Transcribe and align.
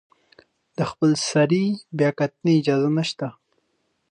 د 0.77 0.79
خپلسرې 0.91 1.65
بیاکتنې 1.97 2.53
اجازه 2.59 2.89
نشته. 2.97 3.27